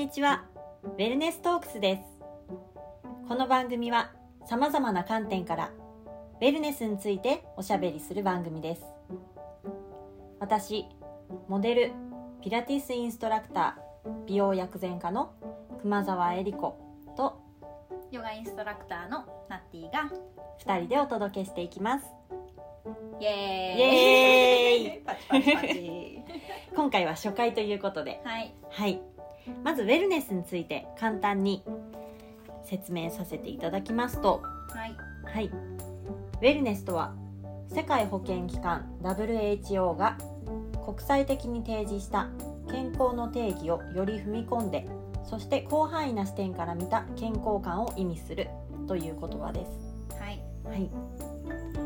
[0.00, 0.46] にちは。
[0.82, 2.02] ウェルネストークスです。
[3.28, 4.12] この番組は
[4.46, 5.70] 様々な観点から
[6.40, 8.82] ウェルネスについておしゃべりする番組です。
[10.38, 10.86] 私
[11.48, 11.92] モデル
[12.42, 15.34] ピラティスインストラクター美容薬膳家の
[15.82, 16.78] 熊沢恵理子
[17.14, 17.38] と
[18.10, 20.10] ヨガインストラクターのナッティが
[20.64, 22.06] 2人でお届けしていきます。
[23.20, 23.78] イエーイ。
[23.78, 25.02] イエーイ。
[25.04, 26.24] パチパチパチ。
[26.74, 28.22] 今回は初回ということで。
[28.24, 28.54] はい。
[28.70, 29.02] はい
[29.64, 31.64] まずウェルネスについて簡単に
[32.64, 34.42] 説明させていただきますと。
[34.70, 34.96] はい。
[35.24, 37.14] はい、ウェルネスとは
[37.68, 40.18] 世界保健機関 WHO が
[40.84, 42.28] 国際的に提示した
[42.70, 44.86] 健康の定義をより踏み込んで
[45.24, 48.48] そして広範囲な視点から見た健康観を意味する
[48.88, 50.16] という言葉です。
[50.18, 50.42] はい。
[50.64, 50.90] はい、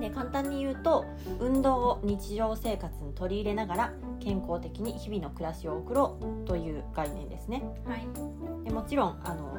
[0.01, 1.05] で簡単に言うと
[1.41, 7.63] 運動を日常生活に取り入れながら健康的に日々の暮らしを送ろうという概念ですね。
[7.85, 8.65] はい。
[8.65, 9.55] でもちろんあの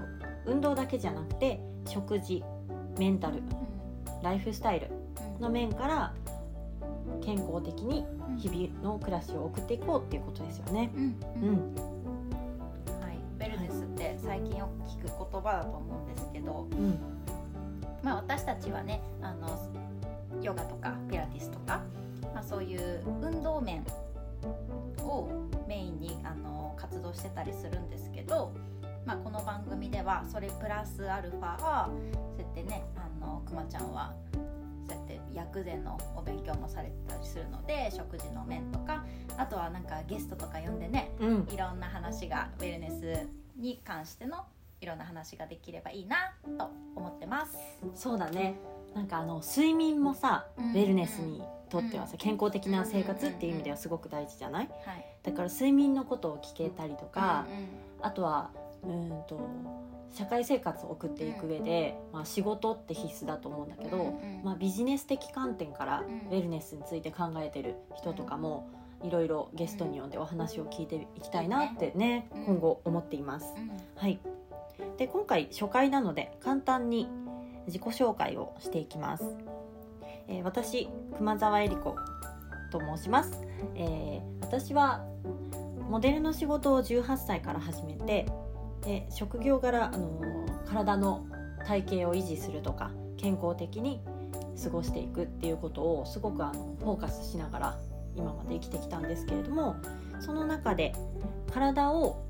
[0.45, 2.43] 運動だけじゃなくて食事
[2.97, 3.41] メンタル
[4.23, 4.89] ライフスタイル
[5.39, 6.13] の面から
[7.21, 8.05] 健康的に
[8.37, 10.91] 日々の暮らしを送っていこうっていうことですよね。
[10.95, 11.03] うん。
[11.03, 11.53] ううん。
[11.53, 11.75] ん、
[13.01, 13.17] はい。
[13.39, 16.99] ウェルネスって最近よく聞く言葉だと思うんですけどうん、
[18.03, 19.47] まあ私たちはねあの
[20.41, 21.81] ヨガとかピラティスとか、
[22.33, 23.83] まあ、そういう運動面
[24.99, 25.27] を
[25.67, 28.53] メインにあの活動してたりするんですけど、
[29.05, 31.91] まあ、この番組ではそれプラスアルファそ
[32.37, 34.13] うやってねあのくまちゃんは
[34.87, 39.05] そうやって薬膳のお勉強もされてたりするので食事の面とか
[39.37, 43.27] あとはなんかゲストとか呼んでねうん、いろんな話がウェルネス
[43.59, 44.45] に関しての
[44.81, 47.57] いろんな話ができればいいなと思ってます。
[47.95, 48.55] そうだね。
[48.95, 54.69] なんかあの睡眠もさ、うんウェルネスにとってはさ、健康的な生活っていう意味ではすごく大事じゃない？
[54.85, 55.05] はい。
[55.23, 57.45] だから睡眠のことを聞けたりとか、
[58.01, 58.51] あとは
[58.83, 59.39] うーんと
[60.13, 66.05] 社会生活を送っていく上で、まあ仕事って必須だと思うんだけど、まあ、ビジネス的観点からうん。
[66.31, 68.69] ウェルネスについて考えてる人とかも
[69.03, 73.53] いろいろゲストに呼んでお話を聞いていきたいなってねうん今後思っています。
[73.57, 73.71] うん。
[73.95, 74.19] はい、
[74.97, 77.09] で今回初回なので簡単に
[77.67, 79.23] 自己紹介をしていきます。
[80.27, 81.95] えー私熊沢恵理子
[82.71, 83.39] と申します、
[83.75, 85.05] えー私は
[85.89, 88.25] モデルの仕事を18歳から始めて
[88.81, 91.25] で職業柄、あのー体の
[91.65, 94.01] 体型を維持するとか健康的に
[94.61, 97.79] 過ごしていくっていうことをすごくあのフォーカスしながら
[98.15, 99.75] 今まで生きてきたんですけれども
[100.19, 100.93] その中で
[101.51, 102.23] 体を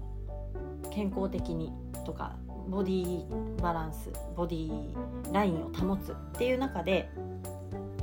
[0.92, 1.72] 健康的に
[2.06, 2.36] とか
[2.68, 4.72] ボディバランスボディ
[5.32, 7.10] ラインを保つっていう中で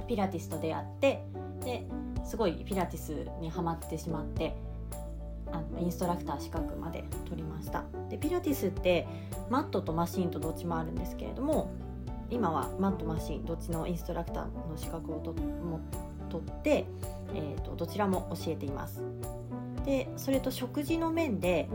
[0.07, 1.25] ピラティスと出会って
[1.65, 1.87] で
[2.25, 4.55] すごいピラティスにはまってしまって
[5.51, 7.85] あのインストラクター資格まで取りました。
[8.09, 9.07] でピラティスって
[9.51, 11.73] マットとマシンとどっちもあるんですけれども
[12.31, 15.81] 今はマットマシンどっちのインストラクターの資格をとも
[16.31, 16.87] 取って、
[17.35, 19.03] えー、とどちらも教えています。
[19.85, 21.69] でそれと食事の面で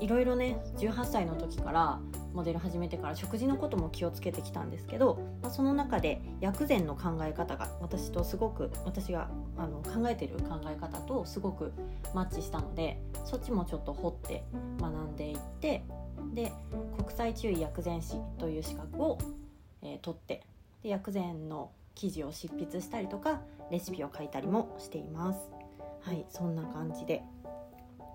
[0.00, 2.00] いろいろね18歳の時から
[2.32, 11.72] モデル始めてから食事のことも気をつけてきたんですけど、まあ、その中で薬膳の考え方が私とすごく私があの考えてる考え方とすごく
[12.14, 14.44] マッチしたのでそっちもちょっと掘って
[14.80, 15.84] 学んでいって
[16.34, 16.52] で
[16.96, 19.18] 国際中医薬膳師という資格を、
[19.82, 20.42] えー取って
[20.82, 25.38] で薬膳の記事を執筆したりとかレシピを書いたりもしています。
[26.02, 27.22] はいそんな感じで、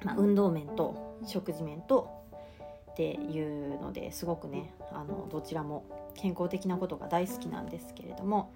[0.03, 2.09] まあ、運動面と食事面と
[2.91, 5.85] っていうのですごくねあのどちらも
[6.16, 8.52] 健康的なことが大好きなんですけれども、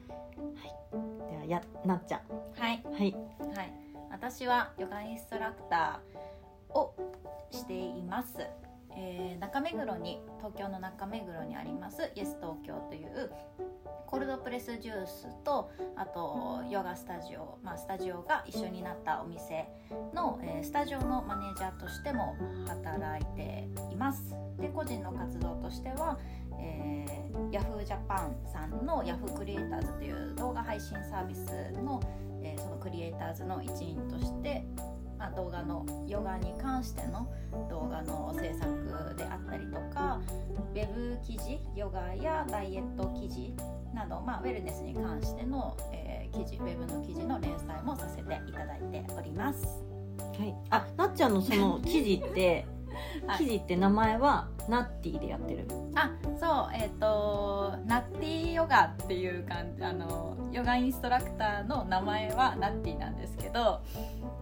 [0.56, 2.22] はい、ではやなっちゃん。
[2.59, 2.84] はい。
[2.84, 3.16] はい。
[3.56, 3.74] はい。
[4.09, 6.96] 私はヨガインストラクターを
[7.52, 8.40] しています。
[8.96, 13.31] えー中目黒に東京の中目黒にありますイエス東京という
[14.06, 19.67] コールドプレスジュースとあとヨガスタジオ、まあ、スタジオが一緒になったお店
[20.14, 22.35] の、えースタジオのマネージャーとしても
[22.67, 24.35] 働いています。
[24.59, 26.20] で個人の活動としては、
[26.59, 31.46] えー、ヤフージャパンさんのヤフークリエイターズという動画配信サービス
[31.82, 31.99] の、
[32.44, 34.66] えーそのクリエイターズの一員として、
[35.22, 37.32] まあ、動画のヨガに関しての
[37.70, 40.20] 動画の制作であったりとか
[40.73, 43.53] ウェブ記事ヨガやダイエット記事
[43.94, 49.84] など、まあ、ウェルネスに関しての、えー記事ウェブの記事の連載もさせていただいております。
[50.40, 52.66] はい、あなっちゃんのその記事って
[53.28, 53.38] はい。
[53.40, 55.67] 記事って名前はナッティでやってる。
[55.96, 63.82] あそうえっ、とナッティヨガっていう感じあのヨガインストラクターの名前はナッティなんですけど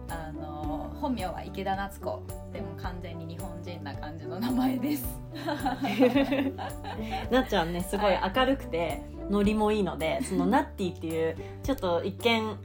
[0.08, 2.22] あの本名は池田夏子。
[2.52, 5.06] でも完全に日本人な感じの名前です。
[7.30, 8.32] なっちゃんねすごいはい。
[8.34, 12.56] 明るくてノリもいいのでそのナッティっていうちょっと一見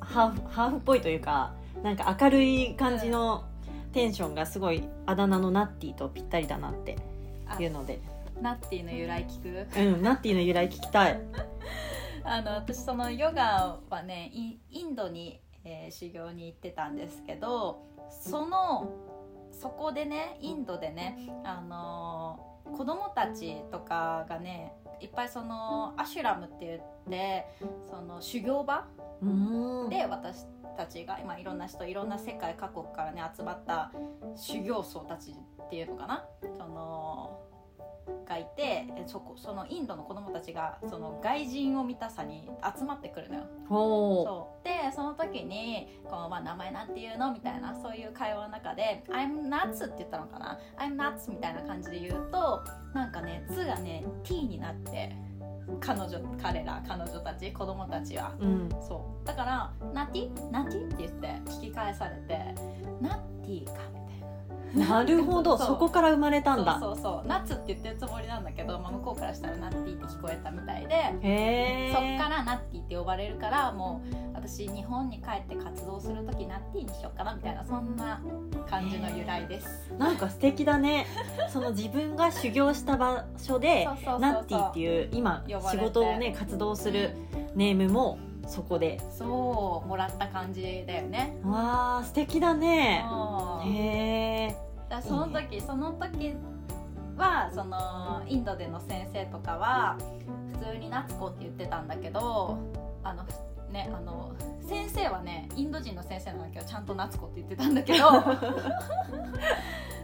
[0.00, 3.44] ハーフハーフっぽいというかなんか明るい感じの
[3.92, 6.96] テンションがすごいあだ名のナッティとぴったりだなって
[7.46, 8.00] あいうので。
[8.40, 9.78] ナッティの由来聞く？
[9.78, 11.20] うんナッティの由来聞きたい。
[12.24, 18.90] あの私そのヨガはねイインドに、えー修行に行ってたんですけどその
[19.52, 26.80] そこでねインドでねあのー子供たちとかがねいっぱいそのアシュラムって言っ
[27.10, 27.46] て
[27.90, 28.86] その修行場
[29.90, 30.46] で私
[30.76, 33.92] たちが今いろんな人いろんな世界各国からね集まった
[34.34, 36.24] 修行僧たちっていうのかな？
[36.58, 37.40] その
[38.26, 43.42] がいてえそこそのインドの子供たちがその外人を見たさに集まってくるのよ。
[43.68, 44.64] ほそう。
[44.64, 47.32] でその時にこの、まあ、名前なんていうの？
[47.32, 55.16] みたいなそういう会話の中で「I'm nuts」って言ったのかな「I'm nuts」みたいな感じで言うとなんかね「つ」がね「t」になって
[55.80, 58.34] 彼女彼ら彼女たち子供たちは。
[58.40, 59.26] う、うん、そう。
[59.26, 60.50] だから「ナティ？
[60.50, 62.54] ナティ?」って言って聞き返されて
[63.00, 63.72] 「ナッティか」
[64.74, 65.02] な。
[65.02, 65.58] なるほど。
[65.58, 66.78] そこから生まれたんだ。
[66.80, 67.28] そうそうそう。
[67.28, 78.20] ナッツって言ってるつもりなんだけど、まあ、向こうからしたらナッティって聞こえたみたいでへえそっからナッティって呼ばれるからもう私日本に帰って活動する時ナッティにしようかなみたいなそんな
[78.68, 79.92] 感じの由来です。
[79.98, 81.06] なんか素敵だね。
[81.48, 83.84] その自分が修行した場所で
[84.18, 87.10] ナッティっていう今仕事をね活動する
[87.54, 89.00] ネームもそこで。
[89.10, 91.38] そうもらった感じだよね。
[91.44, 93.04] わあ素敵だね。
[93.10, 93.72] うん。
[93.72, 94.56] へ
[94.90, 96.34] えその時その時
[97.16, 99.96] はそのインドでの先生とかは
[100.52, 102.58] 普通に夏子って言ってたんだけど
[103.02, 103.24] あの
[103.70, 104.34] ねあの
[104.68, 108.08] 先生はねインド人の先生なんだけどちゃんと夏子って言ってたんだけど。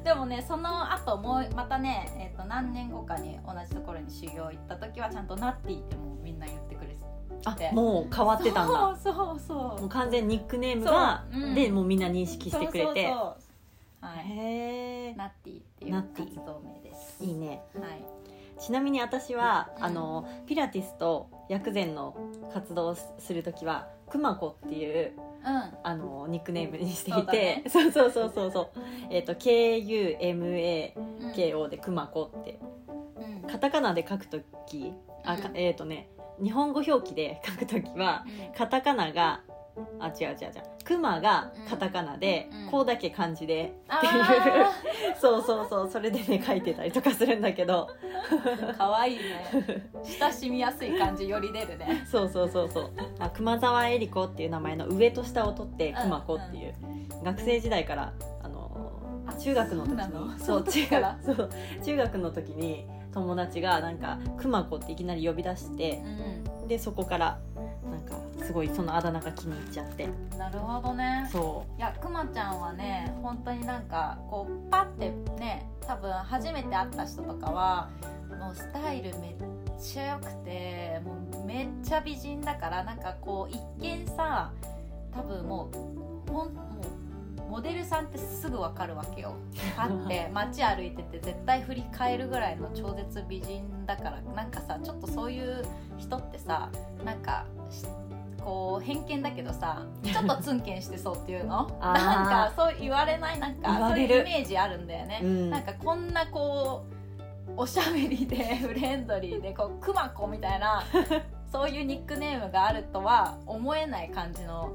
[0.05, 7.08] でもねその後もうまたね、えー、と何年後かに同じところに修行行った時はちゃんとナッティってもうみんな言ってくれて
[7.45, 8.97] あもう変わってたんだ。
[9.03, 9.59] そうそうそう。
[9.81, 11.43] もう完全ニックネームがそう。
[11.43, 11.55] うん。
[11.55, 12.87] でもうみんな認識してくれて。
[12.87, 13.37] そうそうそ
[14.03, 14.07] う。
[14.07, 14.27] はい。
[14.27, 15.15] へえ。
[15.15, 17.23] ナッティっていう活動名です。
[17.25, 17.63] いいね。
[17.75, 18.05] はい。
[18.59, 19.85] ちなみに私は、うん。
[19.85, 22.17] あのピラティスと薬膳の
[22.53, 25.73] 活動をする時はくまこっていううん。
[25.83, 27.63] あのニックネームにしていそうだね。
[27.65, 28.71] て そう,、そうそうそうそう。
[29.11, 30.93] えっ、と KUMAKO
[31.63, 32.59] うんでくまこって。
[33.43, 33.49] うん。
[33.49, 34.93] カタカナで書くとき
[35.25, 36.09] あ、えっ、とね
[36.43, 38.25] 日本語表記で書くときは
[38.57, 39.41] カタカナが
[40.01, 40.35] あ違う違う違う
[40.85, 42.71] クマがカタカナで、うん。
[42.71, 45.15] こうだけ漢字であっていう。
[45.21, 47.89] そうそうそうそれでね書いてたりとかするんだけど。
[48.31, 49.45] ーかわいいね。
[50.19, 52.05] 親しみやすい感じより出るね。
[52.11, 52.91] そうそうそうそう。
[53.19, 56.03] あ熊沢恵里子っていう名前の上と下を取ってうん。
[56.03, 56.75] 熊子っていう、
[57.23, 58.13] 学生時代から
[58.43, 58.71] あの
[59.27, 60.63] あ中学の時にその？
[60.63, 61.19] 時から？
[61.23, 61.51] 中そう
[61.85, 62.87] 中学の時に
[63.21, 66.03] 友達がなんか熊子っていきなり呼び出して
[66.65, 67.39] うでそこから
[67.91, 70.07] なんかすごいそのあだ名が気に入っちゃって。
[70.07, 71.29] んなるほどね。
[71.33, 77.89] そいやくまちゃんはね本当になんかこうパッてね多分初めて会った人とかは
[78.39, 79.35] もうスタイルめっ
[79.81, 84.53] ちゃ良くてもうめっちゃ美人だからなんかこう一見さ
[85.13, 85.71] 多分も
[86.27, 86.98] うほんもう
[87.49, 89.35] モデルさんってすぐ分かるわけよ。
[89.77, 94.21] パッて 街歩いてて絶対振り返るぐらいの超絶美人だから。
[94.35, 95.65] なんかさちょっとそういう
[95.97, 96.69] 人ってさ
[97.05, 97.85] なんかし
[98.45, 101.69] こう偏見だけどさちょっとツンケンしてそうっていうの？
[101.81, 101.93] な
[102.25, 103.39] んかそう言われない？
[103.41, 105.21] なんかそういうイメージあるんだよね。
[105.23, 110.83] う、、うん、なんかこんなこうおしゃべりで フレンドリーでこうくまこみたいな
[111.51, 114.71] そういうニックネームがあるとは思えない感じの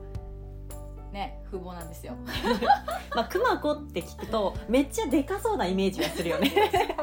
[1.13, 2.13] ね風貌なんですよ。
[3.15, 6.51] まあ熊子って聞くとめっちゃでかそうなイメージがするよね。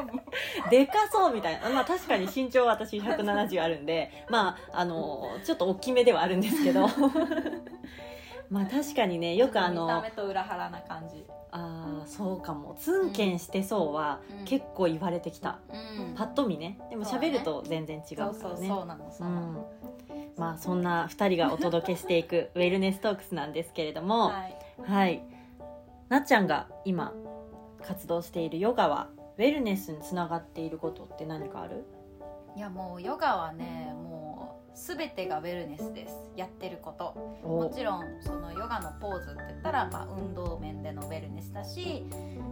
[0.69, 1.69] でかそうみたいな。
[1.69, 6.87] まあ確かに身長は私170あるんでまああのちょっと大きめではあるんですけど。
[8.49, 11.25] まあ確かにねよくあ見たの目と裏腹な感じ。
[11.53, 12.75] あーそうかも。
[12.79, 14.45] ツンケンしてそうはうん。
[14.45, 15.59] 結構言われてきた、
[15.99, 16.15] うん。
[16.15, 16.79] パッと見ね。
[16.89, 18.39] でも喋ると全然違うからね。
[18.39, 19.65] そうそうそうなのそううなの、ん
[20.37, 24.57] まあそんな2人がお届けしていく ウェルネストークスなんですけれどもはい。
[24.83, 25.23] はい。
[26.09, 27.13] なっちゃんが今
[27.81, 31.85] 活動しているヨガはウェルネスにつながっていることって何かある？
[32.55, 36.15] いやもうヨガはねもう全てがウェルネスです。
[36.35, 37.39] やってること。
[37.43, 37.63] お。
[37.63, 42.05] もちろんそのヨガのポーズって言ったら、まあ、運動面でのウェルネスだし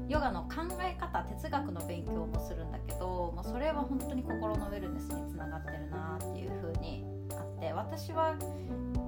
[0.07, 0.49] ヨガの考
[0.81, 7.18] え方哲学の勉強もするんだけど、まあ、それは本当に心のウェルネスにつながってるなっていう風にあ
[7.59, 8.35] って私は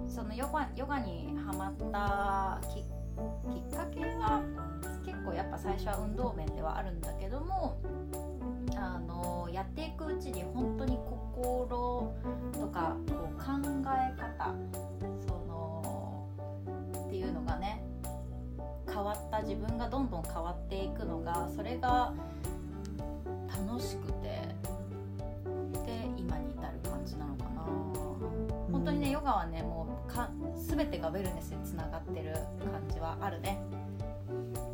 [0.08, 4.44] そのヨガヨガにハマったきっかけは
[5.06, 7.82] 結構やっぱ最初は運動面ではあるんだけども
[8.76, 12.14] あのやっていくうちに本当に心
[12.52, 13.46] とかこう考
[13.88, 14.54] え方
[15.26, 16.28] その
[17.06, 17.82] っていうのがね
[18.86, 22.14] 変わった自分がどんどん変わっていくのがそれが
[23.48, 23.81] 楽
[29.22, 33.62] ヨガはねもうか全てがウェルネスにつながってる感じはあるね。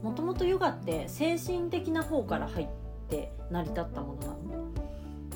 [0.01, 2.67] もともとヨガって精神的な方から入っ
[3.09, 4.35] て成り立ったものなの？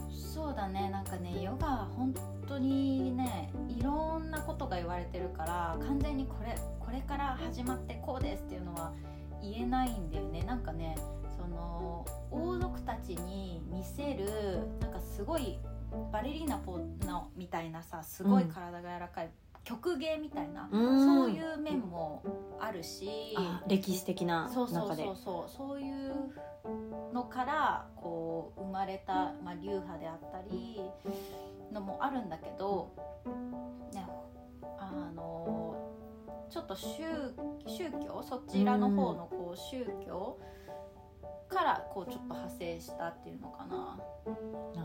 [0.10, 0.89] そうだね。
[0.91, 2.13] なんかねヨガは本
[2.48, 8.94] 当にねいろんなことが言われてるから完全にこれこれから始まってこうですっていうのは
[9.41, 10.44] 言えないんだよね。
[10.44, 10.96] なんかね
[11.38, 15.60] その王族たちに見せるなんかすごい
[16.12, 19.30] バレリーナポのみたいなさすごい体が柔らかい、
[19.64, 21.06] 曲芸みたいな、うん。
[21.06, 22.24] そういう面も
[22.60, 26.14] あるしあ歴史的なそうそうそうそうそういう
[27.14, 30.82] のからこう生まれた、まあ、流派であったり
[31.72, 32.94] のもあるんだけど、
[33.94, 34.08] ね、
[34.78, 35.76] あの
[36.50, 37.04] ちょっと宗
[37.66, 38.24] 宗教？
[38.24, 40.38] そちらの方のこう宗教
[41.62, 44.00] からこうちょっと派生したっていうのかな。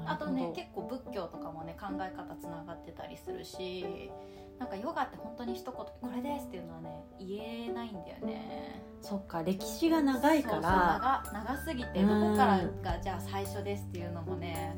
[0.06, 4.10] あとね結構仏教とかもね考え方つながってたりするし
[4.58, 8.82] なんかヨガって本当に一言で「これです」っていうのはね言えないんだよね。
[9.00, 14.76] そっか歴史が長いから長長すぎてどこからがじゃあ最初ですっていうのもね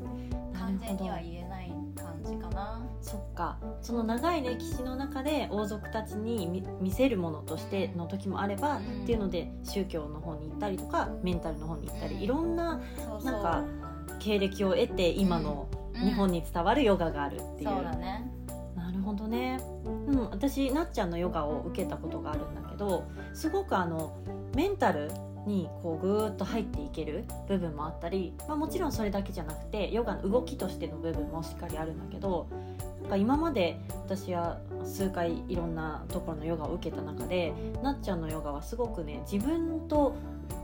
[0.54, 1.37] 完全には言え
[2.28, 2.80] じかな。
[3.00, 3.58] そっか。
[3.82, 9.02] その長い歴史の中で王族たちに見見せるものとしての時もあれば、うん。
[9.04, 12.22] っていうので宗教の方に行ったりとかメンタルの方に行ったり、うん。
[12.22, 12.80] いろんな
[13.24, 13.64] なんか
[14.18, 18.30] 経歴を得て今の日本に伝わるヨガがあるっていう、そうだね。
[18.76, 19.60] なるほどね、
[20.06, 23.04] うん、私なっちゃんのヨガを受けたことがあるんだけど
[23.34, 24.16] すごくあの
[24.54, 25.10] メンタル
[25.46, 32.48] にこうぐーっと入っていける部分もあったり、まあ、もちろんそれだけじゃなくてヨガの動きとしての部分もしっかりあるんだけど
[33.02, 37.52] なんか今まで私は数回いろんなところのヨガを受けた中で
[37.82, 40.14] なっちゃんのヨガはすごくね自分と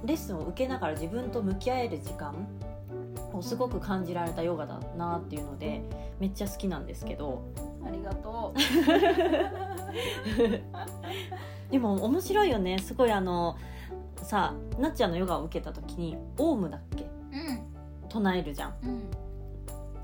[0.04, 2.34] レッスンを受けながら自分と向き合える時間
[3.32, 5.82] をすごく感じられたヨガだなっていうので
[6.20, 7.42] めっちゃ好きなんですけど。
[7.86, 8.54] ありがと
[11.70, 12.78] でも面白いよね。
[12.78, 13.56] すごいあの
[14.24, 17.04] さなっちゃんのヨガを受けた時にオウムだっけ？
[17.04, 17.06] う。
[17.06, 18.08] うん。
[18.08, 18.74] 唱えるじゃん。
[18.82, 19.10] うん。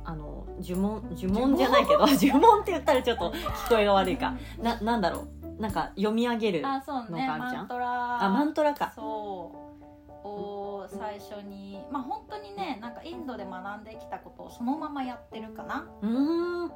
[0.05, 2.61] あの呪文呪文じゃないけど呪文？
[2.61, 4.35] って言ったらちょっと聞こえが悪いか。
[4.63, 5.27] ななんだろ
[5.59, 5.61] う？
[5.61, 7.39] なんか読み上げるのがあるじゃん。
[7.39, 7.87] マントラ。
[8.31, 8.93] マントラか。
[8.95, 10.29] そう。
[10.29, 15.87] を最初にまあ本当にねなんかインドで学んできたことをそのままやってるかな。
[16.03, 16.73] うーん。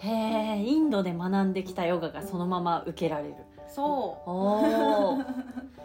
[0.00, 3.34] へえインドで学んできたヨガがそのまま受けられる
[3.68, 5.18] そ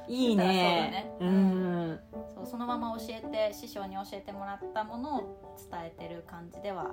[0.08, 0.12] う。
[0.12, 0.46] いいね。
[0.46, 1.12] ね。
[1.20, 2.00] うん
[2.44, 6.92] そうそのまま教えて師匠に教えてもらったものを伝えてる感じでは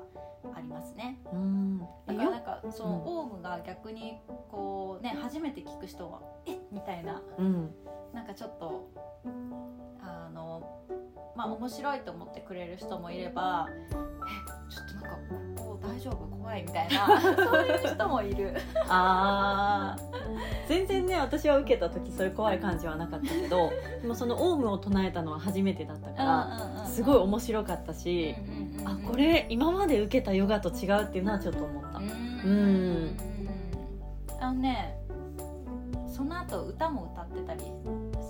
[0.55, 1.21] ありますね。
[1.33, 1.79] うん。
[1.81, 3.19] だからなんかそのうん。
[3.19, 6.59] オウムが逆にこうね初めて聞く人は「え？
[6.71, 7.21] みたいな。
[7.39, 7.71] うん。
[8.13, 8.89] なんかちょっと
[10.01, 10.63] あの
[11.35, 13.89] まあ面白いと思ってくれる人もいれば「え
[14.73, 16.27] ちょっとなんかここ大丈夫？
[16.37, 17.21] 怖い」みたいな。
[17.21, 18.55] そういう人もいる。
[18.89, 20.11] あー。
[20.69, 28.35] 全然ね私は受けた時そういう怖い感じはなかったけどでもそのオウムを唱えたのは初めてだったからすごい面白かったし
[28.85, 31.99] あこれ今まで受けたヨガと違うっていうのはちょっと思った。
[31.99, 33.07] ううん。
[33.07, 33.17] ん
[34.41, 34.97] あのね
[36.13, 37.63] その後歌も歌ってたり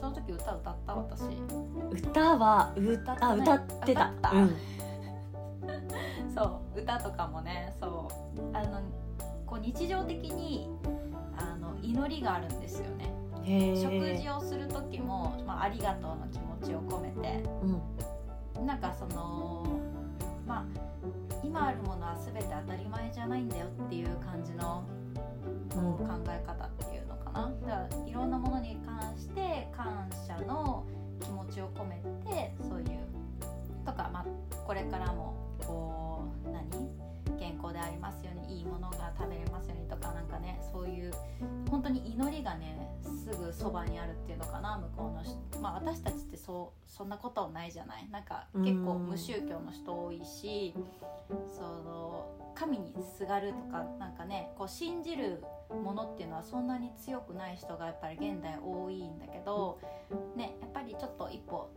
[0.00, 1.22] その時歌歌った私。
[1.90, 4.12] 歌はう歌あ歌ってた。
[6.34, 7.86] そう歌とかもねそ
[8.32, 8.80] うあの
[9.46, 10.70] こう日常的に
[11.36, 13.12] あの祈りがあるんですよね。
[13.42, 17.42] へえ食事をする時も、まあ、ありがとうの気持ちを込めて。
[17.62, 17.80] うん
[18.66, 19.80] なんかその
[20.46, 20.64] まあ
[21.42, 24.84] 今あるものは全て当たり前じゃないんだよっていう感じの
[25.70, 27.50] 考え方っていうのかな。
[27.66, 30.84] だからいろんなものに関して感謝の
[31.20, 31.96] 気持ちを込め
[32.30, 32.86] てそういう
[33.86, 34.26] とか、まあ、
[34.66, 35.34] これからも
[35.66, 37.00] こう何？
[37.50, 41.12] 健康でありますようにいいものが食べれますようにとかなんかねそういう
[41.69, 45.61] 本当に祈りがねすぐそばにあるっていうのかな向こうの人。
[45.61, 48.09] まあ私たちってそうそんなことないじゃない。
[48.11, 50.75] なんか結構無宗教の人多いし
[51.57, 55.42] その神にすがるとかなんかねこう信じる
[55.74, 59.78] ものっていうのはそんなに強くない人がやっぱり現代多いんだけど、
[60.36, 61.70] ね、やっぱりちょっと一歩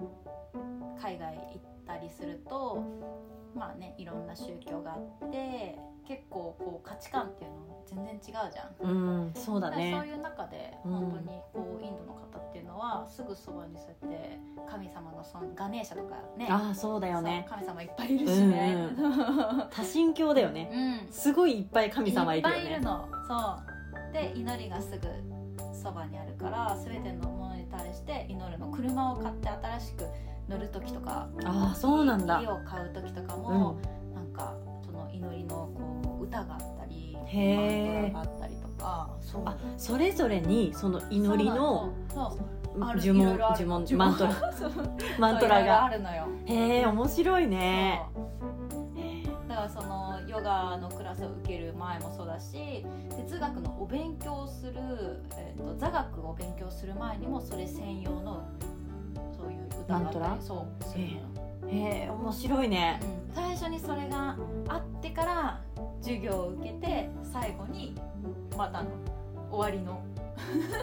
[1.01, 2.83] 海外行ったりすると
[3.55, 8.21] まあねいろんな宗教があって結構こう価値観っていうの全然違う
[8.51, 8.89] じゃん。
[8.89, 8.93] う
[9.27, 9.93] んそうだね。
[9.95, 10.91] そういう中でうん。
[10.91, 16.47] 本当にこうインドの方っていうのはすぐそばにそうやって神様のそのガネーシャとかね。
[16.49, 17.45] ああそうだよね。
[17.49, 18.89] 神様いっぱいいるしね。
[19.69, 20.69] 多神教だよね。
[21.05, 21.11] うん。
[21.11, 22.61] すごいいっぱい神様いるよね。
[22.61, 23.07] いっぱいいるの。
[23.27, 23.35] そ
[23.69, 23.72] う
[24.13, 25.07] で祈りがすぐ
[25.73, 30.05] そばにあるから全てのものに対して祈るの車を買って新しく
[30.47, 32.39] 乗る時とかああそうなんだ。
[32.41, 33.81] 家を買う時とかうもん、
[34.13, 34.55] なんか
[34.85, 38.13] その祈りのこう歌があったりへー。
[38.13, 39.09] マントラがあったりとか。
[39.21, 41.93] そうあそれぞれにその祈りの
[42.75, 44.33] 呪文呪文呪マントラ。
[45.19, 46.27] マントラそういろいろあがるのよ。
[46.45, 48.01] へえ面白いね
[49.63, 54.73] からそのヨガのクラスを受ける前もそうだし哲学のお勉強をする、
[55.37, 58.43] えー、と座学を勉強する前にもそれ専用の
[59.37, 61.43] そういう歌があマントラったりそうするの。
[61.65, 62.99] え面白いね。
[63.29, 63.35] うん。
[63.35, 65.61] 最初にそれがあってから
[66.01, 67.95] 授業を受けて最後に
[68.57, 68.89] またあの
[69.49, 70.03] 終わりの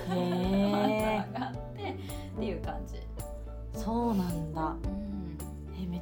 [0.08, 3.06] マンへトラ があってっていう感じ、え
[3.74, 4.62] そうなんだ。
[4.62, 5.19] うん、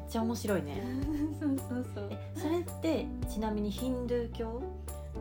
[0.09, 0.83] ちゃ面白いね。
[1.41, 2.09] そうそうそう。
[2.11, 4.61] えそれってちなみにヒンドゥー教？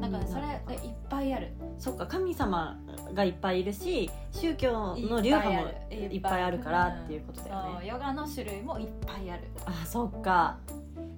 [0.01, 0.79] だからそれがいっ
[1.09, 1.51] ぱいある。
[1.77, 2.79] そっか神様
[3.13, 5.55] がいっぱいいるし宗教の流派も
[5.91, 6.59] いっぱいある。
[6.59, 7.69] からっていうことだよね。
[7.79, 9.43] そうヨガの種類もいっぱいある。
[9.65, 10.57] あそっか。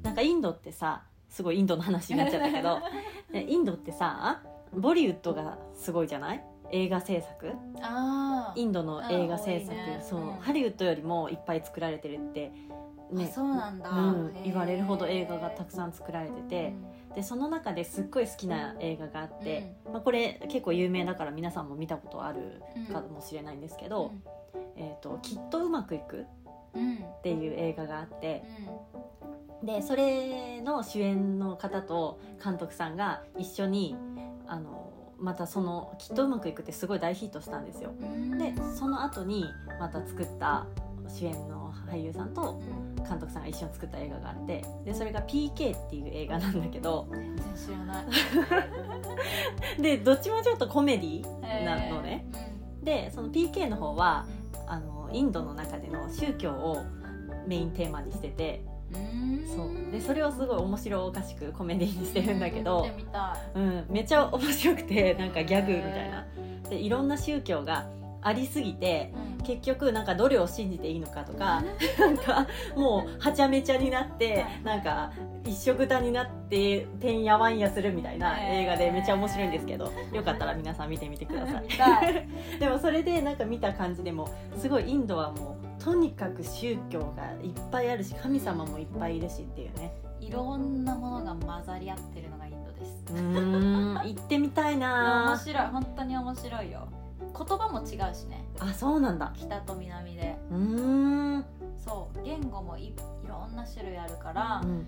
[0.04, 2.80] なんかインドってさすごいインドの話になっちゃったけど。
[3.32, 4.42] でインドってさ
[4.74, 6.44] ボリウッドがすごいじゃない？
[6.72, 7.52] 映画制作？
[7.82, 10.00] あインドの映画制作、ね。
[10.02, 10.32] そう、うん。
[10.40, 12.52] ハリウッドよりもいっぱい作られてるって
[13.16, 13.90] あそうなんだ。
[13.90, 14.34] うん。
[14.44, 16.74] 言われるほど映画がたくさん作られてて、
[17.16, 22.62] でその中ですっごい好きな映画があって、まあ、これ結構有名だから皆さんも見たことある
[22.92, 24.14] かもしれないんですけど
[24.78, 26.26] 「えー、ときっとうまくいく」
[26.76, 28.44] うんうんっていう映画があって
[29.64, 33.96] うでそれの主演の方と監督さんが一緒に
[34.48, 37.92] あのまたその「きっとうまくいく」ってすごい大ヒットしたんですよ。
[37.92, 38.38] ん。
[38.38, 39.46] でその後に
[39.80, 40.68] また作った
[41.10, 42.90] 主演の俳優さんとうん。
[43.10, 49.82] 監督さんが一緒に作った映画があってでそれが PK っていう映画なんだけど全然知らない。
[49.82, 52.28] でどっちもちょっとコメディなのね。
[52.84, 54.26] でその PK の方は
[54.68, 56.84] あのインドの中での宗教を
[57.48, 59.48] メインテーマにしててうん。
[59.48, 59.92] そう。
[59.92, 63.60] でそれをすごい面白おかしくコメディにしてるんだけど見てみたい。
[63.60, 66.28] うん、めっちゃ面白くてなんかギャグみたいな。
[66.70, 67.90] でいろんな宗教が
[68.22, 71.64] ありすぎて結局なんかどれを信じていいのかとか
[71.98, 75.12] なんかもうはちゃめちゃになってなんか
[75.46, 81.68] 一緒くたになっててんやわんやするみたいな映画でめっちゃ面白いんですけどよかったら皆さん見てみてください。
[82.60, 89.94] でもそれでなんか見た感じでもすごいインドはもうとにかく宗教がいっぱいあるし神様もいっぱいいるしっていうね。
[90.20, 93.04] いろんなものが混ざり合ってるのがインドです。
[93.10, 95.68] うーん行ってみたい 面な白い。
[95.68, 96.88] 本当に面白いよ
[97.38, 98.46] 言葉も違うしね。
[98.60, 99.34] あそうなんだ。
[99.38, 100.38] 北と南で。
[100.52, 101.46] うーん。
[101.78, 102.24] そう。
[102.24, 102.94] 言語もいい
[103.28, 104.88] ろんな種類あるから、うん。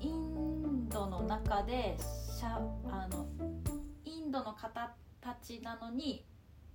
[0.00, 3.26] インドの中でしゃあの
[4.04, 6.24] インドの方たちなのに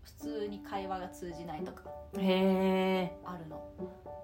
[0.07, 1.83] 普通に会話が通じないとか
[2.17, 3.61] へえあるの。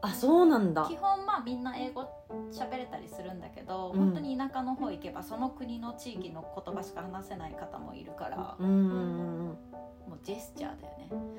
[0.02, 0.86] あそうなんだ。
[0.88, 2.08] 基本まあみんな英語
[2.52, 4.00] 喋れたりするんだけど、うん。
[4.00, 8.94] 本当に田舎の方行けばその国の地域の言葉しか話せない方もいるから、うんうんう
[9.54, 9.58] ん
[10.08, 11.08] もうジェスチャーだよね。
[11.12, 11.38] うん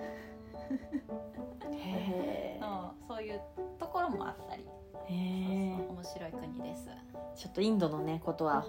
[1.73, 3.41] へそうそういう
[3.79, 4.65] ところもあったり。
[5.09, 5.17] えへ
[5.73, 6.89] えそうそう面白い国です。
[7.37, 8.65] ちょっとインドのねことは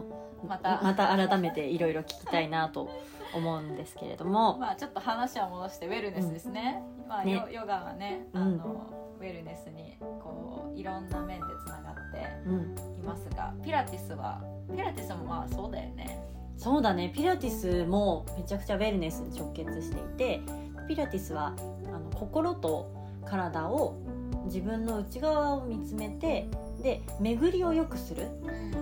[0.47, 0.81] また。
[0.81, 2.89] また改めていろいろ聞きたいなと
[3.33, 4.57] 思うんですけれども。
[4.59, 6.83] まあちょっと話は戻してウェルネスですね。
[7.07, 8.41] まあねヨヨガはね、うん。
[8.41, 12.75] あのウェルネスにこういろんな面でつながってうん。
[12.99, 16.19] いますが、ピラティスはピラティスもまあそうだよね。
[16.57, 17.09] そうだね。
[17.09, 20.41] ピラティスもめちゃくちゃウェルネスに直結していて
[20.87, 21.55] ピラティスは
[21.87, 22.91] あの心と
[23.25, 23.97] 体を
[24.45, 26.47] 自分の内側を見つめて
[26.81, 28.27] で巡りを良くする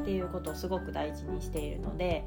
[0.02, 2.26] っていうことをすごく大事にしているので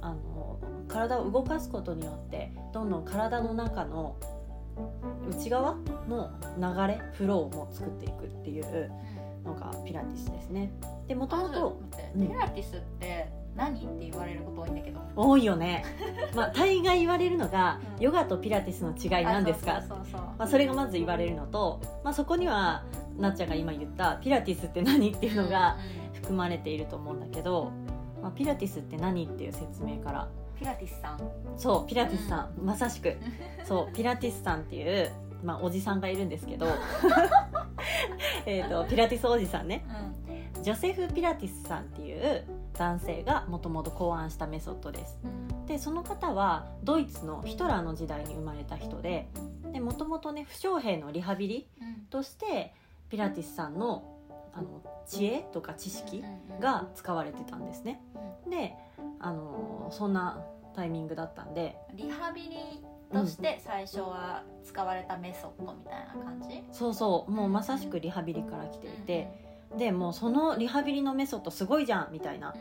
[0.00, 4.16] あの体を動かすことによってどんどん体の中の
[5.28, 5.76] 内側
[6.08, 8.90] の流れフローも作っていくっていう
[9.44, 10.70] のがピラティスですね。
[11.08, 11.80] でもともと
[12.16, 13.28] ピラティスって
[13.58, 15.00] 何って言われること多いんだけど。
[15.16, 15.84] 多いよね。
[16.34, 18.02] まあ大概言われるのが、うん。
[18.02, 19.78] ヨガとピラティスの違いなんですか。
[19.78, 20.20] あそうそうそうそう。
[20.20, 22.84] まあ、それがまず言われるのと、まあ、そこには
[23.18, 25.76] なっちゃんが今言ったピラティスって何っていうのが
[26.14, 27.72] 含まれていると思うんだけど、
[28.22, 30.28] まあ、ピラティスって何っていう説明から。
[30.56, 31.20] ピラティスさん。
[31.56, 33.16] そうピラティスさん、まさしく。
[33.64, 35.10] そうピラティスさんっていう、
[35.42, 36.66] まあ、おじさんがいるんですけど。
[38.46, 39.84] えーとピラティスおじさんね。
[40.62, 42.44] ジョセフ・ピラティスさんっていう
[42.78, 45.18] 男性がもともと考案したメソッドです。
[45.66, 49.28] でその方はドイツのヒトラーの時代に生まれた人で
[49.82, 51.68] もともとね負傷兵のリハビリ
[52.08, 52.74] として
[53.10, 54.14] ピラティスさんの
[54.54, 56.24] あの知恵とか知識
[56.60, 58.00] が使われてたんですね。
[58.48, 58.74] で
[59.20, 60.42] あのそんな
[60.74, 66.62] タイミングだったんでリハビリとして最初は使われたメソッドみたいな感じ？
[66.72, 67.30] そうそう。
[67.30, 72.54] もうまさしくリハビリから来ていてでもうそのリハビリのメソッドすごいじゃんみたいな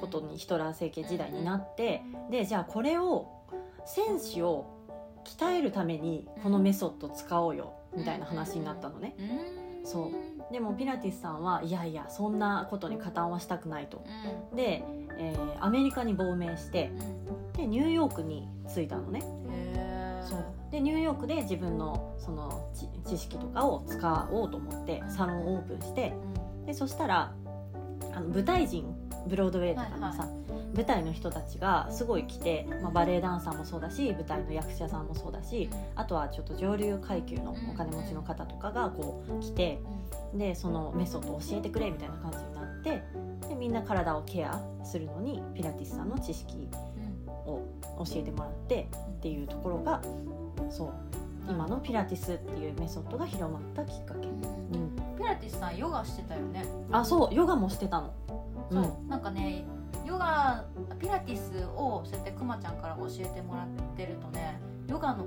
[0.00, 3.28] ことにヒトラー政権時代になってでじゃあこれを
[3.86, 4.66] 戦士を
[5.24, 9.16] 鍛えるためにこのメソッド使おうよみたいな話になったのね。
[9.84, 10.52] そう。
[10.52, 14.04] でもピラティスさんはいやいやそんなことに加担はしたくないと。
[14.54, 14.82] で、
[15.18, 16.90] えーアメリカに亡命して
[17.56, 19.22] でニューヨークに着いたのね。
[20.28, 20.44] そう。
[20.70, 26.12] でニューヨークで自分のその知知識とかを使おうと思ってサロンをオープンして
[26.70, 27.32] でそしたら
[28.14, 28.94] あの舞台人
[29.26, 30.40] ブロードウェイとかのさ、はい
[30.72, 39.80] 舞台の人たちがすごい来て、まあ、バレエダンサーもそうだし舞台の役者さんもそうだしあとはちょっと上流階級のお金持ちの方とかがこう来て
[40.32, 43.02] でそのメソッドを教えてくれみたいな感じになって
[43.48, 46.68] でみんな体をケアするのにピラティスさんの知識
[47.26, 47.66] を
[47.98, 50.00] 教えてもらってっていうところが
[50.70, 50.92] そう
[51.50, 54.99] 今のピラティスっていうメソッドが広まったきっかけ、うん、
[55.40, 56.64] ティスさんヨガしてたよね？
[56.92, 58.14] あそうヨガもしてたの。
[58.70, 58.78] う。
[58.78, 58.84] ん。
[58.84, 59.64] そうなんかね
[60.06, 60.64] ヨガ
[60.98, 65.26] ピラティスをそうやってくまちゃんから教えてもらってるとねヨガの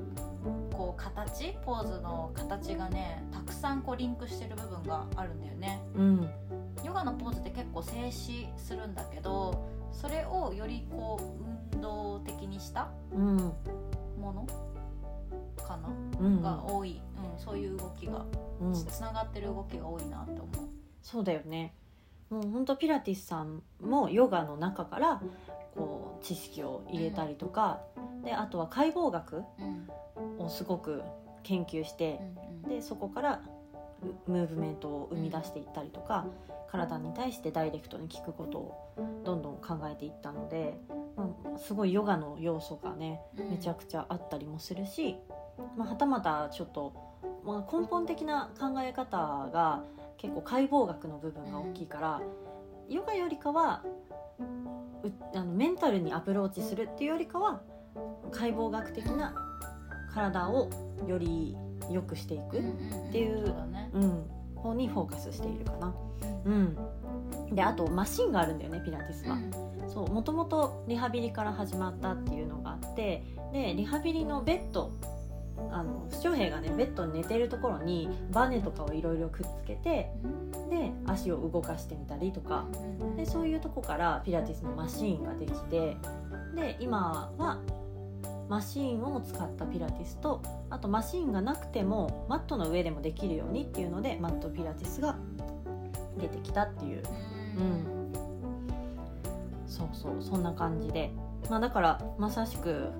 [0.71, 5.81] こう形ポーズの形がねたくさんこうリンクしてる部分があるんだよね。
[5.95, 6.29] うん。
[6.83, 11.17] ヨガのポーズって結構静止するんだけどそれをよりこ
[11.73, 13.37] う運動的にしたうん。
[14.19, 14.47] もの？
[15.57, 16.41] かな、うん。
[16.41, 18.25] が多い、うん、そういう動きが。
[18.61, 18.73] うん。
[18.73, 20.47] つながってる動きが多いなって思う。
[21.01, 21.73] そうだよね。
[22.29, 25.21] もう本当ピラティスさんもヨガの中から
[25.75, 27.81] こう知識を入れたりとか
[28.23, 29.87] であとは解剖学うん。
[30.39, 31.03] をすごく
[31.43, 32.19] 研究して
[32.63, 33.41] うんでそこから
[34.27, 36.25] うムーブメントを生み出していったりとか
[36.69, 38.82] 体に対してダイレクトに効くことを
[39.23, 40.77] どんどん考えていったので、
[41.15, 43.49] まあ、すごいヨガの要素がねうん。
[43.51, 45.17] めちゃくちゃあったりもするし、
[45.77, 46.93] まあ、はたまたちょっと、
[47.45, 49.83] まあ、根本的な考え方が
[50.17, 52.21] 結構解剖学の部分が大きいから、
[52.89, 53.83] ヨガよりかは
[55.03, 57.61] うあのメンタルにアプローチするっていうよりかは
[58.31, 59.35] 解剖学的な
[60.13, 60.69] 体を
[61.07, 61.57] より
[61.89, 64.25] 良くしていく、っていうそうだねうん、
[64.63, 65.95] 方にフォーカスしているかな。
[66.45, 66.77] うん、
[67.53, 69.37] であとマシンがあるんだよねピラティスは。
[69.87, 74.91] そうもともとリハビリから始まったっていうのがあってでリハビリのベッド
[75.69, 80.09] あの負傷兵がねベッドに寝てるところにバネとかをいろいろくっつけて
[80.69, 82.65] で足を動かしてみたりとか。
[83.15, 85.97] でそういうとこからピラティスのマシーンができて
[86.55, 87.59] で今は
[88.49, 95.17] マシーンを使ったピラティスとあとマシーンがなくてもマットの上でもできるようにっていうのでマットピラティスが
[96.17, 97.03] 出てきたっていう。
[97.57, 97.93] うん。
[99.67, 101.11] そうそうそんな感じで、
[101.49, 102.91] まあ、だからまさしく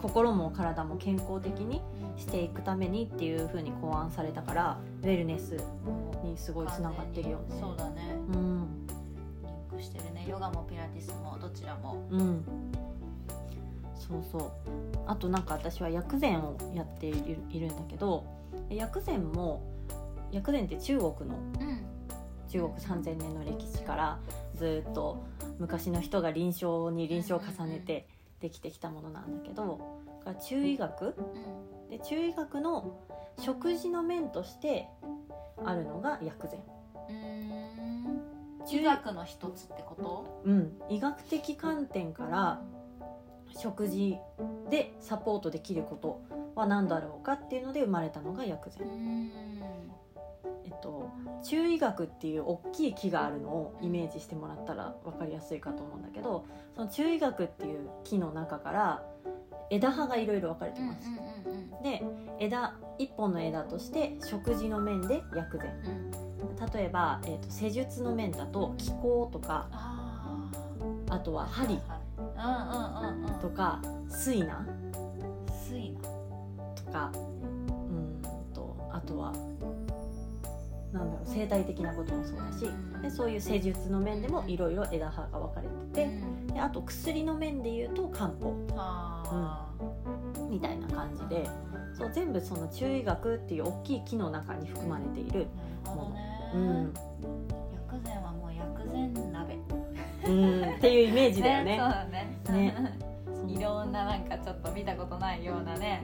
[0.00, 1.82] 心も体も健康的に
[2.16, 5.62] していくためにっていう風に考案されたからウェルネス
[6.24, 7.44] にすごいつながってるよね。
[7.60, 8.16] そうだね。
[8.32, 8.86] うん。
[9.44, 10.26] リンクしてるね。
[10.26, 12.06] ヨガもピラティスもどちらも。
[12.10, 12.44] うん
[14.08, 14.50] そうそう。
[15.06, 18.24] あとなんか私は薬膳をやっているいるんだけど
[18.70, 19.62] 薬膳も
[20.32, 21.86] 薬膳って中国のうん。
[22.48, 24.20] 中国3000年の歴史から
[24.54, 25.24] ずっと
[25.58, 28.06] 昔の人が臨床に臨床を重ねて
[28.40, 31.16] できてきたものなんだけどが中医学？
[31.90, 33.00] で中医学の
[33.40, 34.86] 食事の面として
[35.64, 36.60] あるのが薬膳、
[37.10, 38.66] うん。
[38.66, 40.42] 中学の一つってこと？
[40.44, 42.62] うん、医学的観点から
[43.56, 44.16] 食事
[44.70, 46.22] でサポートできること
[46.54, 49.30] は何だろうかっていうので生まれたのが薬膳、
[50.64, 51.10] えっと、
[51.42, 59.02] 中医学っていう大きい木があるのをイメージしてもらったら分かりやすいかと思うんだけどその中医学っていう木の中から
[59.70, 61.08] 枝葉がいろいろ分かれてます、
[61.82, 62.00] で
[62.38, 66.26] 枝一本の枝として食事の面で薬膳。
[66.72, 70.50] 例えば、えー、と施術の面だと気功とかあ
[71.10, 71.78] あとは針
[72.46, 73.40] はいうんうんうんうん。
[73.40, 74.66] とか水ナ
[75.68, 76.00] 水な。
[76.74, 78.22] とかうん
[78.54, 79.32] とあとは
[80.92, 82.70] なんだろう生態的なこともそうだし
[83.02, 88.54] でそういう施術の面でもいろいろ枝葉が分かれててであと薬の面でいうと漢方。
[88.76, 89.66] あ。
[90.48, 91.48] みたいな感じで
[91.98, 95.46] そう全部その中医学っていう大きい木の中に含まれている、
[95.84, 96.42] なるほどね。
[96.54, 96.94] うん
[100.28, 101.78] うん、っていうイメージだよね。
[101.78, 102.36] そうだね。
[102.50, 103.06] ね。
[103.48, 106.02] いろんななんかちょっと見たことないようなね、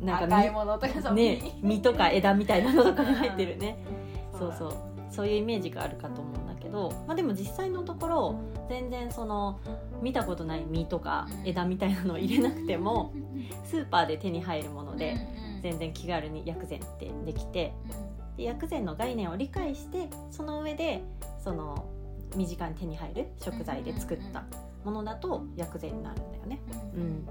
[0.00, 3.78] うん、なんか赤いものとかね実とか枝みたいなのとかが入ってるね。
[4.38, 4.48] そう。
[4.50, 4.72] だそう。
[5.10, 9.60] そういうイメージがあるかと思うんだけど、まあ、でも実際のところ全然その
[10.00, 13.12] 見たことない実とか枝みたいなのを入れなくても
[13.64, 15.16] スーパーで手に入るもので
[15.62, 17.72] 全然気軽に薬膳ってできて
[18.36, 21.02] で薬膳の概念を理解してその上で
[21.42, 21.86] その
[22.34, 24.44] 身近に手に入る食材で作った
[24.84, 26.60] ものだと薬膳になるんだよね。
[26.94, 27.26] うん、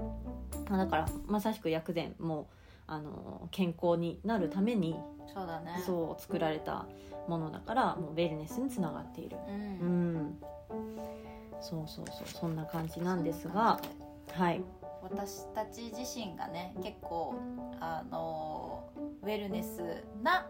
[0.68, 2.48] まあだからまさしく薬膳も
[2.86, 4.96] あの健康になるために
[5.32, 5.82] そうだね。
[5.84, 6.86] そう作られた
[7.28, 9.36] ものだからもうウェルネスにつながっている。
[9.48, 10.16] ううん。
[10.16, 10.38] ん、
[11.60, 13.80] そうそうそうそんな感じなんですが、
[14.32, 14.62] はい、
[15.02, 17.34] 私たち自身がね結構
[17.80, 18.90] あの
[19.22, 20.46] ウェルネスな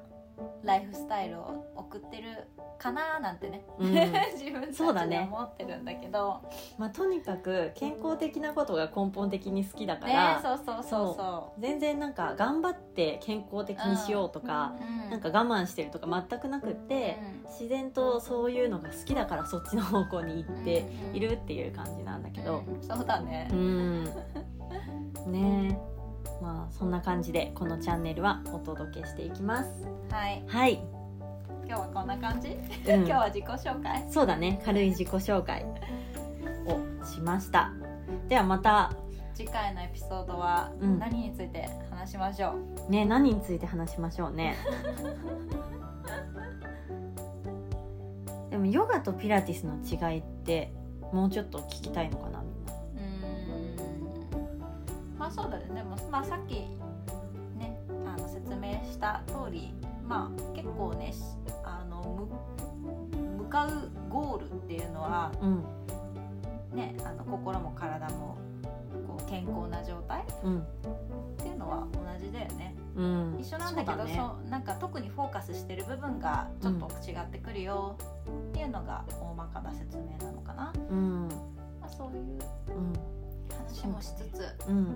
[0.62, 2.46] ライフスタイルを送ってる
[2.78, 3.92] かななんてね、うん。
[4.32, 5.18] 自分たちそうだね。
[5.18, 6.40] で思ってるんだけど。
[6.78, 11.14] まあとにかく健康的なことが根本的に好きだかねら、そうそうそう。
[11.14, 22.82] そ全然なんか頑張って健康的にしようとか、う、うんなんか我慢してるとか全くなくって、自然とそういうのが好きだからそっちの方向に行っているっていう感じなんだけど、うん。
[22.82, 23.48] そうだね。
[23.52, 24.04] うん、
[25.26, 25.78] ね。
[25.96, 25.99] え
[26.40, 29.70] まあそんな感じでこのチャンネルはお届けしていきます。
[30.10, 30.42] はい。
[30.46, 30.80] はい、
[31.66, 32.56] 今日はこんな感じ、うん。
[32.84, 34.06] 今日は自己紹介？
[34.10, 34.60] そうだね。
[34.64, 35.64] 軽い自己紹介
[36.66, 37.72] をしました。
[38.28, 38.92] ではまた
[39.34, 40.98] 次回のエピソードはうん。
[40.98, 42.54] 何について話しましょ
[42.88, 44.56] う、ね何について話しましょうね。
[48.50, 50.72] でもヨガとピラティスの違いって
[51.12, 52.42] もうちょっと聞きたいのかな？
[55.20, 55.66] まあそうだね。
[55.74, 56.54] でも、まあ、さっき
[57.58, 61.20] ねあの説明した通りまあ結構ねし
[61.62, 62.26] あの
[63.12, 65.64] む向かうゴールっていうのはうん。
[66.72, 68.38] ねあの心も体も
[69.06, 70.62] こう健康な状態うんっ
[71.36, 72.74] ていうのは同じだよね。
[72.96, 73.36] うん。
[73.38, 77.98] 一緒なんだけどそうそうねなんか特にフォーカスしてる部分がちょっと違ってくるよ
[78.50, 81.28] っていうのが大まかな説明なのかな、うん。
[81.78, 83.19] まあ、そういううん
[83.50, 84.68] 話もしつつ。
[84.68, 84.94] うん。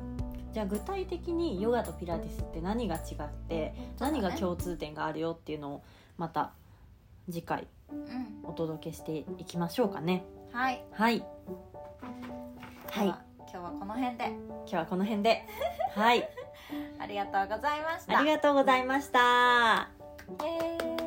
[0.52, 5.82] じゃあ具体的にヨガとピラティスって何が違って何が共通点があるよっていうのを
[6.16, 6.52] また
[7.28, 8.48] 次回うん。
[8.48, 10.24] お届けしていきましょうかね。
[10.52, 10.82] はい。
[10.92, 11.24] はい。
[12.90, 13.06] はい。
[13.06, 14.24] では今日はこの辺で。
[14.26, 15.42] 今日はこの辺で。
[15.94, 16.28] はい。
[16.98, 18.18] ありがとうございました。
[18.18, 19.90] ありがとうございました。
[20.28, 21.03] イエーイ